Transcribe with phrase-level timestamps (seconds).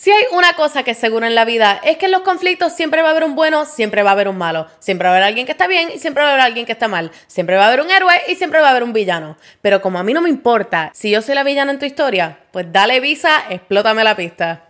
[0.00, 3.02] Si hay una cosa que es en la vida es que en los conflictos siempre
[3.02, 4.66] va a haber un bueno, siempre va a haber un malo.
[4.78, 6.72] Siempre va a haber alguien que está bien y siempre va a haber alguien que
[6.72, 7.10] está mal.
[7.26, 9.36] Siempre va a haber un héroe y siempre va a haber un villano.
[9.60, 12.38] Pero como a mí no me importa si yo soy la villana en tu historia,
[12.50, 14.69] pues dale visa, explótame la pista.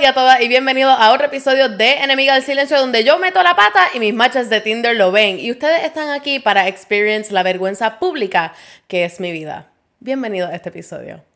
[0.00, 3.40] Y a todas y bienvenidos a otro episodio de Enemiga del Silencio donde yo meto
[3.44, 7.32] la pata y mis machas de Tinder lo ven y ustedes están aquí para experience
[7.32, 8.54] la vergüenza pública
[8.88, 9.70] que es mi vida.
[10.00, 11.27] Bienvenidos a este episodio.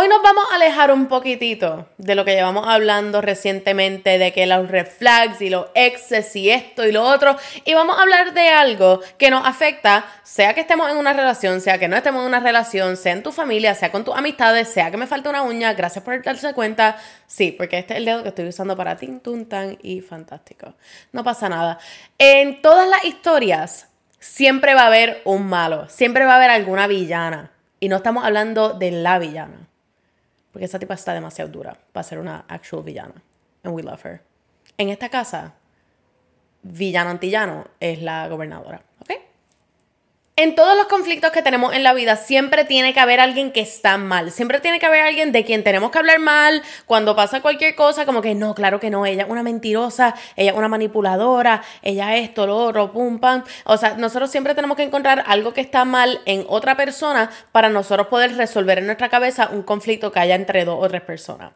[0.00, 4.46] Hoy nos vamos a alejar un poquitito de lo que llevamos hablando recientemente, de que
[4.46, 8.32] los red flags y los exes y esto y lo otro, y vamos a hablar
[8.32, 12.20] de algo que nos afecta, sea que estemos en una relación, sea que no estemos
[12.20, 15.30] en una relación, sea en tu familia, sea con tus amistades, sea que me falta
[15.30, 16.96] una uña, gracias por darse cuenta,
[17.26, 20.74] sí, porque este es el dedo que estoy usando para tin, tun, tan y fantástico.
[21.10, 21.80] No pasa nada.
[22.18, 23.88] En todas las historias
[24.20, 28.24] siempre va a haber un malo, siempre va a haber alguna villana, y no estamos
[28.24, 29.67] hablando de la villana.
[30.52, 33.22] Porque esa tipa está demasiado dura para ser una actual villana.
[33.62, 34.22] And we love her.
[34.76, 35.54] En esta casa,
[36.62, 38.82] villano antillano es la gobernadora.
[40.40, 43.58] En todos los conflictos que tenemos en la vida siempre tiene que haber alguien que
[43.58, 44.30] está mal.
[44.30, 48.06] Siempre tiene que haber alguien de quien tenemos que hablar mal cuando pasa cualquier cosa,
[48.06, 52.14] como que no, claro que no, ella es una mentirosa, ella es una manipuladora, ella
[52.14, 53.42] es esto, lo otro, pum, pam.
[53.64, 57.68] O sea, nosotros siempre tenemos que encontrar algo que está mal en otra persona para
[57.68, 61.50] nosotros poder resolver en nuestra cabeza un conflicto que haya entre dos o tres personas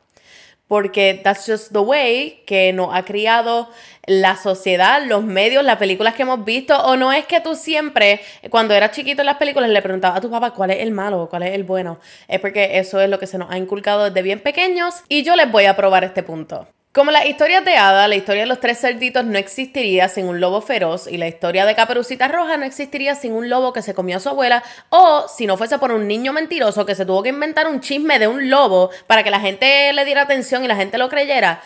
[0.72, 3.68] porque that's just the way que nos ha criado
[4.06, 8.22] la sociedad, los medios, las películas que hemos visto, o no es que tú siempre,
[8.48, 11.24] cuando eras chiquito en las películas, le preguntabas a tu papá cuál es el malo
[11.24, 14.04] o cuál es el bueno, es porque eso es lo que se nos ha inculcado
[14.04, 16.66] desde bien pequeños y yo les voy a probar este punto.
[16.92, 20.40] Como las historias de Ada, la historia de los tres cerditos no existiría sin un
[20.40, 23.94] lobo feroz y la historia de Caperucita Roja no existiría sin un lobo que se
[23.94, 27.22] comió a su abuela o si no fuese por un niño mentiroso que se tuvo
[27.22, 30.68] que inventar un chisme de un lobo para que la gente le diera atención y
[30.68, 31.62] la gente lo creyera.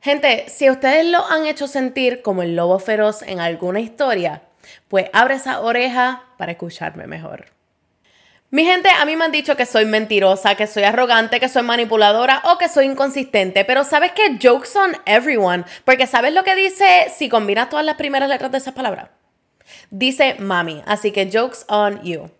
[0.00, 4.42] Gente, si ustedes lo han hecho sentir como el lobo feroz en alguna historia,
[4.88, 7.55] pues abre esa oreja para escucharme mejor.
[8.56, 11.62] Mi gente, a mí me han dicho que soy mentirosa, que soy arrogante, que soy
[11.62, 14.38] manipuladora o que soy inconsistente, pero ¿sabes qué?
[14.42, 18.56] Jokes on everyone, porque ¿sabes lo que dice si combinas todas las primeras letras de
[18.56, 19.10] esa palabra?
[19.90, 22.30] Dice mami, así que jokes on you.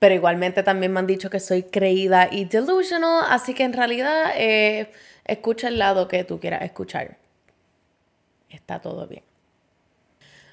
[0.00, 4.32] Pero igualmente también me han dicho que soy creída y delusional, así que en realidad
[4.34, 4.90] eh,
[5.24, 7.16] escucha el lado que tú quieras escuchar.
[8.48, 9.29] Está todo bien.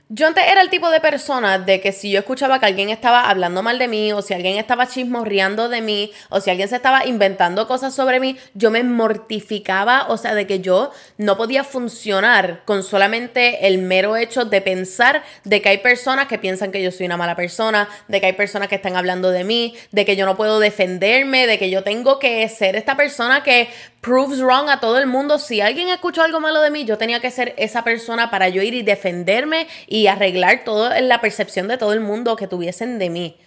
[0.10, 3.30] Yo antes era el tipo de persona de que si yo escuchaba que alguien estaba
[3.30, 6.78] hablando mal de mí, o si alguien estaba chismorreando de mí, o si alguien se
[6.78, 11.66] estaba inventando cosas sobre mí, yo me mortificaba, o sea, de que yo no podía
[11.66, 16.82] funcionar con solamente el mero hecho de pensar de que hay personas que piensan que
[16.82, 20.06] yo soy una mala persona, de que hay personas que están hablando de mí, de
[20.06, 23.68] que yo no puedo defenderme, de que yo tengo que ser esta persona que
[24.02, 25.40] proves wrong a todo el mundo.
[25.40, 28.62] Si alguien escuchó algo malo de mí, yo tenía que ser esa persona para yo
[28.62, 33.00] ir y defenderme y arreglar todo en la percepción de todo el mundo que tuviesen
[33.00, 33.38] de mí.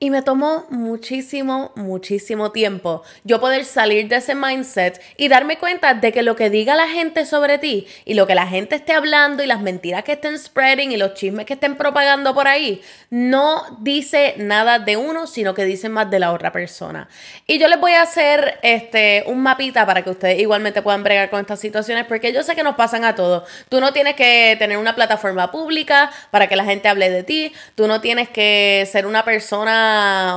[0.00, 5.94] Y me tomó muchísimo, muchísimo tiempo yo poder salir de ese mindset y darme cuenta
[5.94, 8.92] de que lo que diga la gente sobre ti y lo que la gente esté
[8.92, 12.80] hablando y las mentiras que estén spreading y los chismes que estén propagando por ahí
[13.10, 17.08] no dice nada de uno, sino que dice más de la otra persona.
[17.48, 21.28] Y yo les voy a hacer este un mapita para que ustedes igualmente puedan bregar
[21.28, 23.48] con estas situaciones porque yo sé que nos pasan a todos.
[23.68, 27.52] Tú no tienes que tener una plataforma pública para que la gente hable de ti,
[27.74, 29.87] tú no tienes que ser una persona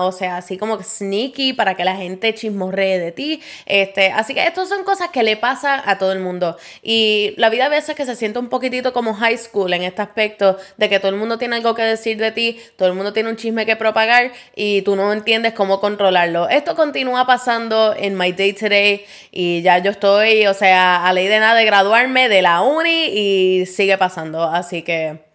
[0.01, 3.41] o sea, así como sneaky para que la gente chismorree de ti.
[3.65, 6.57] Este, así que estas son cosas que le pasa a todo el mundo.
[6.83, 10.01] Y la vida a veces que se siente un poquitito como high school en este
[10.01, 13.13] aspecto de que todo el mundo tiene algo que decir de ti, todo el mundo
[13.13, 16.49] tiene un chisme que propagar y tú no entiendes cómo controlarlo.
[16.49, 21.13] Esto continúa pasando en my day to day y ya yo estoy, o sea, a
[21.29, 24.43] de nada de graduarme de la uni y sigue pasando.
[24.43, 25.30] Así que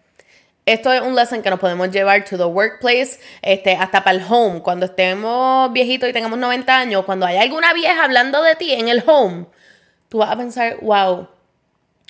[0.67, 4.23] esto es un lesson que nos podemos llevar to the workplace, este, hasta para el
[4.29, 4.61] home.
[4.61, 8.89] Cuando estemos viejitos y tengamos 90 años, cuando hay alguna vieja hablando de ti en
[8.89, 9.45] el home,
[10.09, 11.29] tú vas a pensar, wow.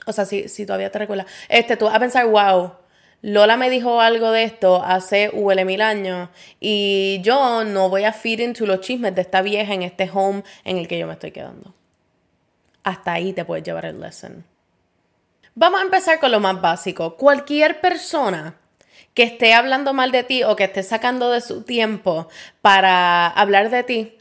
[0.07, 2.73] O sea, si, si todavía te recuerdas, este, tú vas a pensar, wow.
[3.21, 8.13] Lola me dijo algo de esto hace huele mil años y yo no voy a
[8.13, 11.13] feed into los chismes de esta vieja en este home en el que yo me
[11.13, 11.75] estoy quedando.
[12.83, 14.45] Hasta ahí te puedes llevar el lesson.
[15.59, 17.17] Vamos a empezar con lo más básico.
[17.17, 18.59] Cualquier persona
[19.15, 22.27] que esté hablando mal de ti o que esté sacando de su tiempo
[22.61, 24.17] para hablar de ti,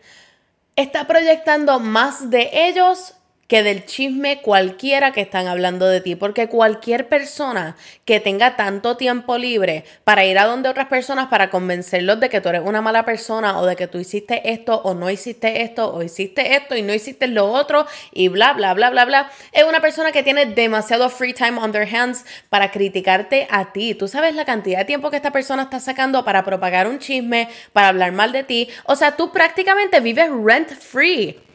[0.77, 3.16] está proyectando más de ellos
[3.49, 8.97] que del chisme cualquiera que están hablando de ti, porque cualquier persona que tenga tanto
[8.97, 12.83] tiempo libre para ir a donde otras personas para convencerlos de que tú eres una
[12.83, 16.77] mala persona o de que tú hiciste esto o no hiciste esto o hiciste esto
[16.77, 20.23] y no hiciste lo otro y bla, bla, bla, bla, bla, es una persona que
[20.23, 23.95] tiene demasiado free time on their hands para criticarte a ti.
[23.95, 27.49] Tú sabes la cantidad de tiempo que esta persona está sacando para propagar un chisme,
[27.73, 28.69] para hablar mal de ti.
[28.85, 31.46] O sea, tú prácticamente vives rent free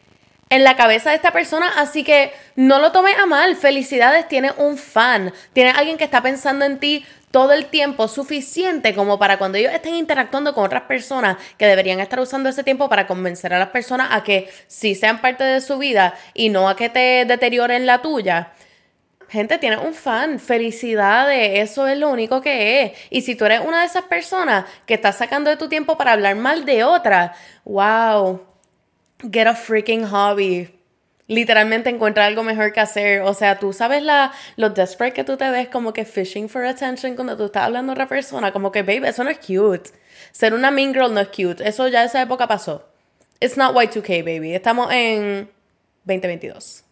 [0.52, 3.56] en la cabeza de esta persona, así que no lo tomes a mal.
[3.56, 8.94] Felicidades, tienes un fan, tienes alguien que está pensando en ti todo el tiempo suficiente
[8.94, 12.90] como para cuando ellos estén interactuando con otras personas que deberían estar usando ese tiempo
[12.90, 16.68] para convencer a las personas a que sí sean parte de su vida y no
[16.68, 18.52] a que te deterioren la tuya.
[19.30, 22.92] Gente, tienes un fan, felicidades, eso es lo único que es.
[23.08, 26.12] Y si tú eres una de esas personas que está sacando de tu tiempo para
[26.12, 27.32] hablar mal de otra,
[27.64, 28.51] wow,
[29.30, 30.68] get a freaking hobby.
[31.28, 33.22] Literalmente encuentra algo mejor que hacer.
[33.22, 36.64] O sea, tú sabes la, lo desperate que tú te ves como que fishing for
[36.64, 38.52] attention cuando tú estás hablando a otra persona.
[38.52, 39.90] Como que, baby, eso no es cute.
[40.32, 41.66] Ser una mean girl no es cute.
[41.66, 42.88] Eso ya esa época pasó.
[43.40, 44.54] It's not Y2K, baby.
[44.54, 45.50] Estamos en
[46.04, 46.84] 2022.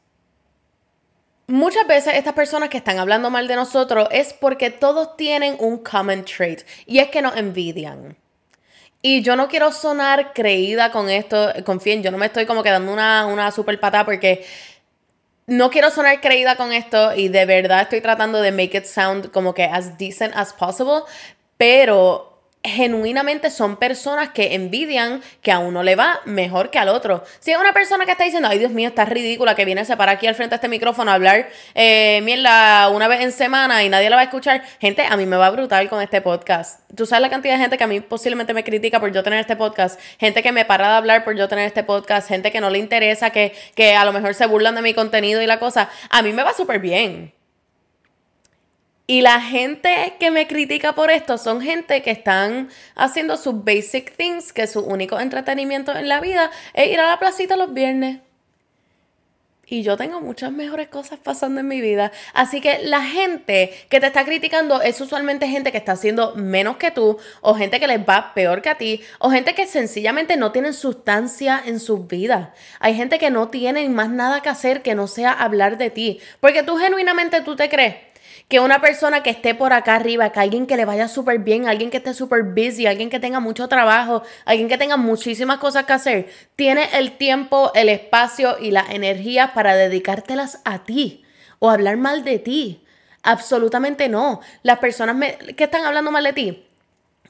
[1.50, 5.78] Muchas veces estas personas que están hablando mal de nosotros es porque todos tienen un
[5.78, 8.16] common trait y es que nos envidian.
[9.02, 12.92] Y yo no quiero sonar creída con esto, confíen, yo no me estoy como quedando
[12.92, 14.44] una, una super pata porque
[15.46, 19.30] no quiero sonar creída con esto y de verdad estoy tratando de make it sound
[19.30, 21.02] como que as decent as possible,
[21.56, 22.29] pero
[22.62, 27.24] genuinamente son personas que envidian que a uno le va mejor que al otro.
[27.38, 29.84] Si es una persona que está diciendo, ay Dios mío, está ridícula, que viene a
[29.84, 32.20] separar aquí al frente de este micrófono a hablar eh,
[32.92, 35.50] una vez en semana y nadie la va a escuchar, gente, a mí me va
[35.50, 36.80] brutal con este podcast.
[36.94, 39.40] Tú sabes la cantidad de gente que a mí posiblemente me critica por yo tener
[39.40, 42.60] este podcast, gente que me para de hablar por yo tener este podcast, gente que
[42.60, 45.58] no le interesa, que, que a lo mejor se burlan de mi contenido y la
[45.58, 45.88] cosa.
[46.10, 47.39] A mí me va súper bien.
[49.10, 54.16] Y la gente que me critica por esto son gente que están haciendo sus basic
[54.16, 58.20] things, que su único entretenimiento en la vida es ir a la placita los viernes.
[59.66, 62.12] Y yo tengo muchas mejores cosas pasando en mi vida.
[62.34, 66.76] Así que la gente que te está criticando es usualmente gente que está haciendo menos
[66.76, 70.36] que tú, o gente que les va peor que a ti, o gente que sencillamente
[70.36, 72.50] no tienen sustancia en sus vidas.
[72.78, 76.20] Hay gente que no tiene más nada que hacer que no sea hablar de ti.
[76.38, 78.09] Porque tú genuinamente tú te crees
[78.50, 81.68] que una persona que esté por acá arriba, que alguien que le vaya súper bien,
[81.68, 85.84] alguien que esté súper busy, alguien que tenga mucho trabajo, alguien que tenga muchísimas cosas
[85.84, 91.24] que hacer, tiene el tiempo, el espacio y la energía para dedicártelas a ti
[91.60, 92.84] o hablar mal de ti.
[93.22, 94.40] Absolutamente no.
[94.64, 96.69] Las personas que están hablando mal de ti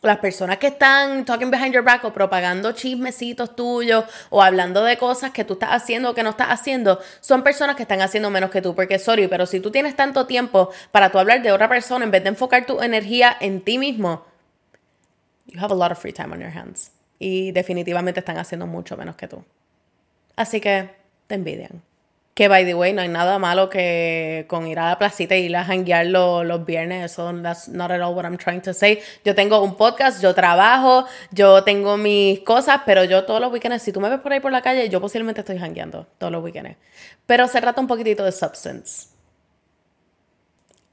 [0.02, 4.97] las personas que están talking behind your back o propagando chismecitos tuyos o hablando de
[4.97, 8.31] cosas que tú estás haciendo o que no estás haciendo, son personas que están haciendo
[8.31, 8.75] menos que tú.
[8.75, 12.11] Porque, sorry, pero si tú tienes tanto tiempo para tú hablar de otra persona en
[12.11, 14.25] vez de enfocar tu energía en ti mismo,
[15.47, 16.93] you have a lot of free time on your hands.
[17.19, 19.44] Y definitivamente están haciendo mucho menos que tú.
[20.37, 20.91] Así que
[21.26, 21.82] te envidian.
[22.40, 25.44] Que, by the way, no hay nada malo que con ir a la placita y
[25.44, 27.12] ir a janguear los viernes.
[27.12, 29.02] Eso, that's not at all what I'm trying to say.
[29.26, 33.82] Yo tengo un podcast, yo trabajo, yo tengo mis cosas, pero yo todos los weekends,
[33.82, 36.42] si tú me ves por ahí por la calle, yo posiblemente estoy jangueando todos los
[36.42, 36.78] weekends.
[37.26, 39.08] Pero se trata un poquitito de substance.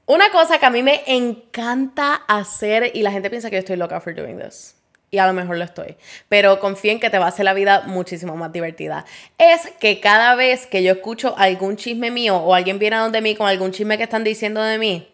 [0.04, 3.76] Una cosa que a mí me encanta hacer y la gente piensa que yo estoy
[3.76, 4.77] loca for doing this
[5.10, 5.96] y a lo mejor lo estoy,
[6.28, 9.04] pero confíen que te va a hacer la vida muchísimo más divertida.
[9.38, 13.20] Es que cada vez que yo escucho algún chisme mío o alguien viene a donde
[13.20, 15.08] mí con algún chisme que están diciendo de mí,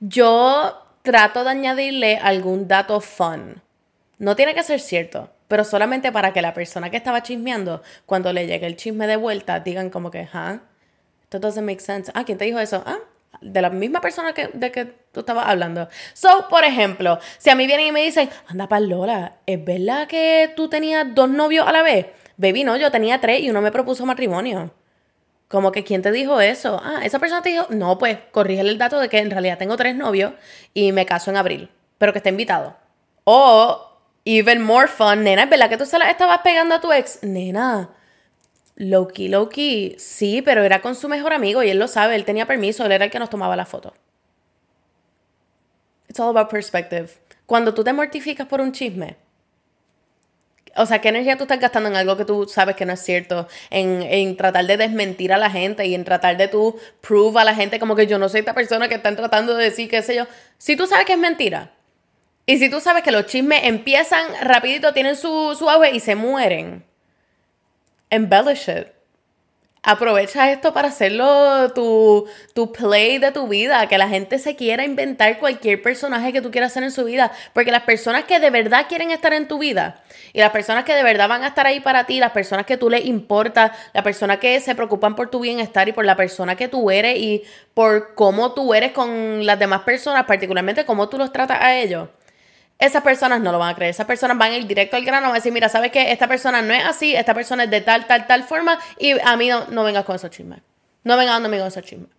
[0.00, 3.62] yo trato de añadirle algún dato fun.
[4.18, 8.32] No tiene que ser cierto, pero solamente para que la persona que estaba chismeando, cuando
[8.32, 10.60] le llegue el chisme de vuelta, digan como que, ¿ah?
[11.22, 12.10] Esto doesn't make sense.
[12.14, 12.82] Ah, ¿quién te dijo eso?
[12.86, 12.98] Ah,
[13.40, 15.88] de la misma persona que, de que tú estabas hablando.
[16.14, 20.06] So, por ejemplo, si a mí vienen y me dicen, anda para Lola, ¿es verdad
[20.06, 22.06] que tú tenías dos novios a la vez?
[22.36, 24.72] Baby, no, yo tenía tres y uno me propuso matrimonio.
[25.48, 26.80] Como que, ¿quién te dijo eso?
[26.82, 29.76] Ah, esa persona te dijo, no, pues corrígele el dato de que en realidad tengo
[29.76, 30.32] tres novios
[30.74, 32.76] y me caso en abril, pero que está invitado.
[33.24, 33.92] O,
[34.24, 37.22] even more fun, nena, ¿es verdad que tú se la estabas pegando a tu ex?
[37.22, 37.90] Nena,
[38.76, 42.46] Loki, Loki, sí, pero era con su mejor amigo y él lo sabe, él tenía
[42.46, 43.94] permiso, él era el que nos tomaba la foto.
[46.08, 47.08] It's all about perspective.
[47.46, 49.16] Cuando tú te mortificas por un chisme,
[50.76, 53.00] o sea, ¿qué energía tú estás gastando en algo que tú sabes que no es
[53.00, 53.48] cierto?
[53.70, 57.44] En, en, tratar de desmentir a la gente y en tratar de tú prove a
[57.44, 60.02] la gente como que yo no soy esta persona que están tratando de decir qué
[60.02, 60.26] sé yo.
[60.58, 61.72] Si tú sabes que es mentira
[62.44, 66.14] y si tú sabes que los chismes empiezan rapidito, tienen su, su auge y se
[66.14, 66.84] mueren
[68.10, 68.96] embellish it.
[69.88, 74.84] Aprovecha esto para hacerlo tu, tu play de tu vida, que la gente se quiera
[74.84, 78.50] inventar cualquier personaje que tú quieras hacer en su vida, porque las personas que de
[78.50, 81.68] verdad quieren estar en tu vida y las personas que de verdad van a estar
[81.68, 85.30] ahí para ti, las personas que tú les importa, las personas que se preocupan por
[85.30, 89.46] tu bienestar y por la persona que tú eres y por cómo tú eres con
[89.46, 92.08] las demás personas, particularmente cómo tú los tratas a ellos
[92.78, 93.90] esas personas no lo van a creer.
[93.90, 96.12] Esas personas van a ir directo al grano, van a decir, mira, ¿sabes qué?
[96.12, 99.36] Esta persona no es así, esta persona es de tal, tal, tal forma y a
[99.36, 100.60] mí no, no vengas con esos chismes.
[101.04, 102.10] No vengas dándome con esos chismes.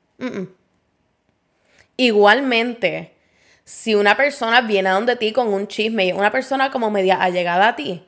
[1.96, 3.14] Igualmente,
[3.64, 7.16] si una persona viene a donde ti con un chisme y una persona como media
[7.16, 8.04] allegada a ti,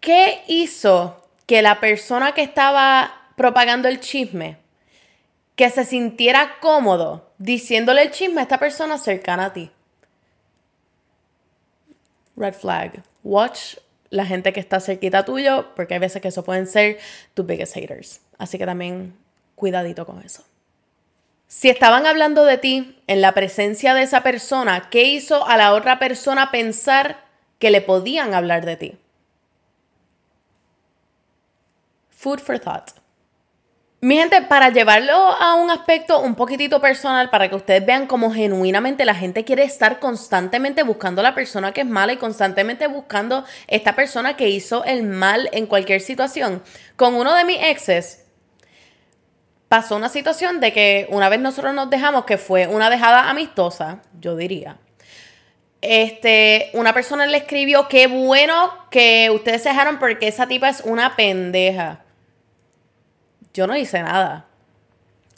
[0.00, 4.58] ¿qué hizo que la persona que estaba propagando el chisme,
[5.54, 9.70] que se sintiera cómodo diciéndole el chisme a esta persona cercana a ti?
[12.36, 13.02] Red flag.
[13.22, 13.76] Watch
[14.10, 16.98] la gente que está cerquita tuyo, porque hay veces que eso pueden ser
[17.34, 18.20] tus biggest haters.
[18.38, 19.16] Así que también
[19.54, 20.44] cuidadito con eso.
[21.48, 25.72] Si estaban hablando de ti en la presencia de esa persona, ¿qué hizo a la
[25.72, 27.24] otra persona pensar
[27.58, 28.98] que le podían hablar de ti?
[32.10, 32.90] Food for thought.
[34.02, 38.30] Mi gente, para llevarlo a un aspecto un poquitito personal, para que ustedes vean cómo
[38.30, 42.88] genuinamente la gente quiere estar constantemente buscando a la persona que es mala y constantemente
[42.88, 46.62] buscando esta persona que hizo el mal en cualquier situación.
[46.96, 48.26] Con uno de mis exes,
[49.68, 54.02] pasó una situación de que una vez nosotros nos dejamos, que fue una dejada amistosa,
[54.20, 54.76] yo diría.
[55.80, 60.82] Este, una persona le escribió, qué bueno que ustedes se dejaron porque esa tipa es
[60.82, 62.05] una pendeja
[63.56, 64.46] yo no hice nada.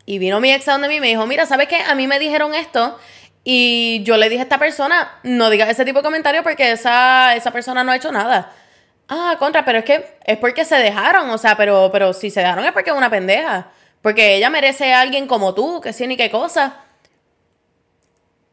[0.05, 1.77] Y vino mi ex a donde mí y me dijo, mira, ¿sabes qué?
[1.77, 2.99] A mí me dijeron esto
[3.45, 7.35] y yo le dije a esta persona, no digas ese tipo de comentario porque esa,
[7.35, 8.53] esa persona no ha hecho nada.
[9.09, 12.41] Ah, contra, pero es que es porque se dejaron, o sea, pero, pero si se
[12.41, 13.69] dejaron es porque es una pendeja.
[14.03, 16.77] Porque ella merece a alguien como tú, que sí ni qué cosa.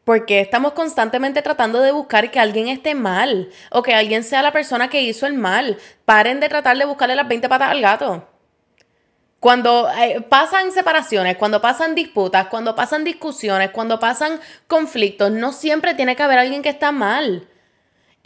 [0.04, 4.52] Porque estamos constantemente tratando de buscar que alguien esté mal o que alguien sea la
[4.52, 5.78] persona que hizo el mal.
[6.04, 8.28] Paren de tratar de buscarle las 20 patas al gato.
[9.40, 15.94] Cuando eh, pasan separaciones, cuando pasan disputas, cuando pasan discusiones, cuando pasan conflictos, no siempre
[15.94, 17.46] tiene que haber alguien que está mal.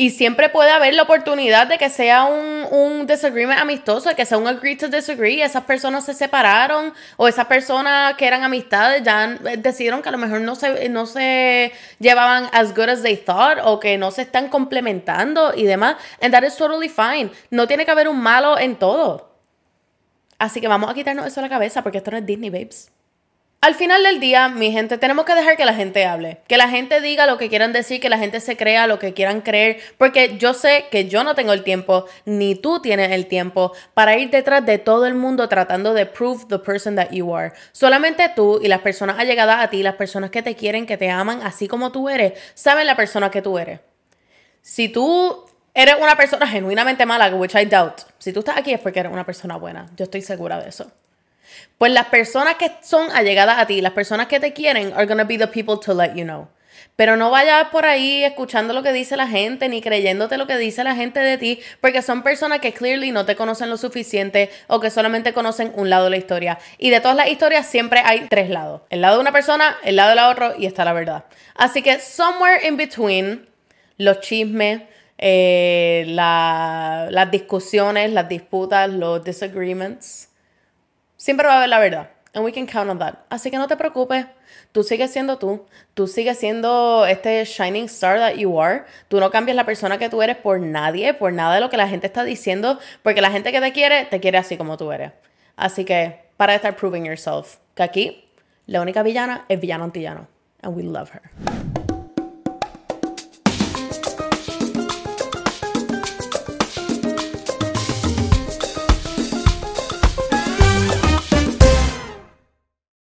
[0.01, 4.25] Y siempre puede haber la oportunidad de que sea un, un disagreement amistoso, de que
[4.25, 5.43] sea un agree to disagree.
[5.43, 10.13] Esas personas se separaron o esas personas que eran amistades ya eh, decidieron que a
[10.13, 14.11] lo mejor no se, no se llevaban as good as they thought o que no
[14.11, 15.97] se están complementando y demás.
[16.23, 17.31] And that is totally fine.
[17.51, 19.30] No tiene que haber un malo en todo.
[20.41, 22.91] Así que vamos a quitarnos eso de la cabeza porque esto no es Disney, babes.
[23.61, 26.71] Al final del día, mi gente, tenemos que dejar que la gente hable, que la
[26.71, 29.81] gente diga lo que quieran decir, que la gente se crea lo que quieran creer,
[29.99, 34.17] porque yo sé que yo no tengo el tiempo, ni tú tienes el tiempo para
[34.17, 37.53] ir detrás de todo el mundo tratando de prove the person that you are.
[37.73, 41.11] Solamente tú y las personas allegadas a ti, las personas que te quieren, que te
[41.11, 43.81] aman, así como tú eres, saben la persona que tú eres.
[44.63, 48.01] Si tú eres una persona genuinamente mala, which I doubt.
[48.19, 49.87] Si tú estás aquí es porque eres una persona buena.
[49.97, 50.91] Yo estoy segura de eso.
[51.79, 55.25] Pues las personas que son allegadas a ti, las personas que te quieren, are gonna
[55.25, 56.49] be the people to let you know.
[56.97, 60.59] Pero no vayas por ahí escuchando lo que dice la gente ni creyéndote lo que
[60.59, 64.51] dice la gente de ti, porque son personas que clearly no te conocen lo suficiente
[64.67, 66.59] o que solamente conocen un lado de la historia.
[66.77, 69.97] Y de todas las historias siempre hay tres lados: el lado de una persona, el
[69.97, 71.25] lado de la otra y está la verdad.
[71.55, 73.49] Así que somewhere in between,
[73.97, 74.83] los chismes,
[75.23, 80.31] eh, las discusiones, las disputas, los disagreements.
[81.17, 82.11] Siempre va a haber la verdad.
[82.33, 83.15] And we can count on that.
[83.29, 84.25] Así que no te preocupes.
[84.73, 85.67] Tú sigues siendo tú.
[85.95, 88.85] Tú sigues siendo este shining star that you are.
[89.09, 91.77] Tú no cambias la persona que tú eres por nadie, por nada de lo que
[91.77, 94.91] la gente está diciendo, porque la gente que te quiere, te quiere así como tú
[94.91, 95.13] eres.
[95.57, 98.25] Así que, para de estar proving yourself, que aquí
[98.67, 100.29] la única villana es villano antillano.
[100.63, 101.60] And we love her.